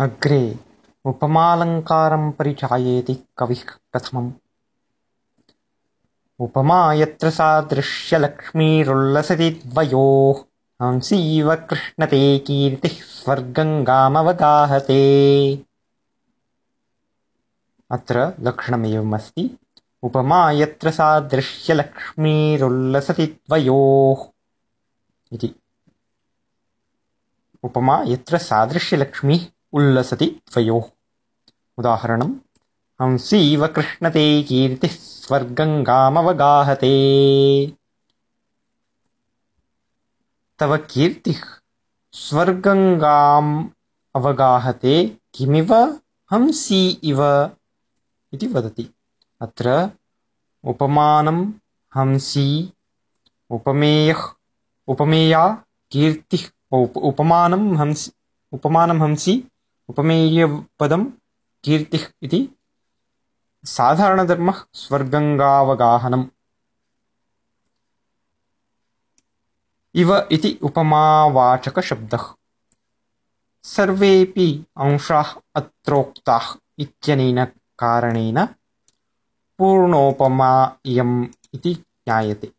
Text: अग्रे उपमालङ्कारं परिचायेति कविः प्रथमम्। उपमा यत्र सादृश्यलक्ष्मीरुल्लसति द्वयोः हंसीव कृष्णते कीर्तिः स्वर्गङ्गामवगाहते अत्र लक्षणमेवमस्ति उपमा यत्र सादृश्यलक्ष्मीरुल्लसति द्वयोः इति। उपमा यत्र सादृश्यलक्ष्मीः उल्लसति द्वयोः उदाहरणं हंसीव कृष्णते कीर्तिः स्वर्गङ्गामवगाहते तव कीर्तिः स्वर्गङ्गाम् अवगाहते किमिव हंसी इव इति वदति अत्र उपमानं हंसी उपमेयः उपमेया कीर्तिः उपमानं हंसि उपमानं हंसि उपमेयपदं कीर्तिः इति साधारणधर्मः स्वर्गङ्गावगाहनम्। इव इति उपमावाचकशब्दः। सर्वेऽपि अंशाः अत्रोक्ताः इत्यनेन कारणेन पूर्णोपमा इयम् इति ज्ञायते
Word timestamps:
अग्रे 0.00 0.58
उपमालङ्कारं 1.04 2.32
परिचायेति 2.32 3.18
कविः 3.38 3.64
प्रथमम्। 3.92 4.32
उपमा 6.40 6.92
यत्र 6.92 7.30
सादृश्यलक्ष्मीरुल्लसति 7.30 9.62
द्वयोः 9.66 10.44
हंसीव 10.82 11.54
कृष्णते 11.54 12.38
कीर्तिः 12.38 12.90
स्वर्गङ्गामवगाहते 12.90 14.98
अत्र 17.90 18.32
लक्षणमेवमस्ति 18.40 19.58
उपमा 20.02 20.50
यत्र 20.50 20.90
सादृश्यलक्ष्मीरुल्लसति 20.90 23.26
द्वयोः 23.26 24.16
इति। 25.32 25.54
उपमा 27.62 28.04
यत्र 28.06 28.38
सादृश्यलक्ष्मीः 28.38 29.53
उल्लसति 29.78 30.26
द्वयोः 30.52 30.84
उदाहरणं 31.78 32.30
हंसीव 33.00 33.66
कृष्णते 33.76 34.26
कीर्तिः 34.48 34.92
स्वर्गङ्गामवगाहते 35.00 36.92
तव 40.60 40.76
कीर्तिः 40.90 41.40
स्वर्गङ्गाम् 42.14 43.52
अवगाहते 44.16 44.94
किमिव 45.34 45.72
हंसी 46.30 46.82
इव 47.10 47.22
इति 48.32 48.46
वदति 48.54 48.88
अत्र 49.40 49.72
उपमानं 50.64 51.40
हंसी 51.92 52.46
उपमेयः 53.56 54.22
उपमेया 54.92 55.42
कीर्तिः 55.92 56.44
उपमानं 57.10 57.74
हंसि 57.80 58.10
उपमानं 58.52 59.00
हंसि 59.00 59.34
उपमेयपदं 59.88 61.04
कीर्तिः 61.64 62.06
इति 62.22 62.48
साधारणधर्मः 63.64 64.64
स्वर्गङ्गावगाहनम्। 64.72 66.24
इव 69.94 70.28
इति 70.32 70.58
उपमावाचकशब्दः। 70.62 72.34
सर्वेऽपि 73.62 74.66
अंशाः 74.76 75.34
अत्रोक्ताः 75.54 76.56
इत्यनेन 76.78 77.44
कारणेन 77.78 78.46
पूर्णोपमा 79.58 80.76
इयम् 80.84 81.26
इति 81.54 81.74
ज्ञायते 81.74 82.52